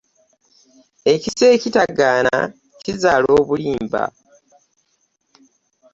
[1.13, 2.37] Ekisa ekitagana
[2.83, 4.03] kizaala obulimba.